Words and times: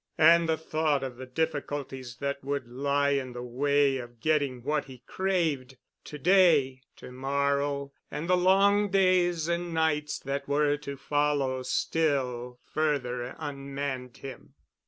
And 0.17 0.49
the 0.49 0.57
thought 0.57 1.03
of 1.03 1.17
the 1.17 1.27
difficulties 1.27 2.15
that 2.17 2.43
would 2.43 2.67
lie 2.67 3.11
in 3.11 3.33
the 3.33 3.43
way 3.43 3.97
of 3.97 4.19
getting 4.19 4.63
what 4.63 4.85
he 4.85 5.03
craved, 5.05 5.77
to 6.05 6.17
day, 6.17 6.81
to 6.95 7.11
morrow, 7.11 7.93
and 8.09 8.27
the 8.27 8.35
long 8.35 8.89
days 8.89 9.47
and 9.47 9.75
nights 9.75 10.17
that 10.17 10.47
were 10.47 10.75
to 10.77 10.97
follow 10.97 11.61
still 11.61 12.59
further 12.65 13.35
unmanned 13.37 14.17
him. 14.17 14.55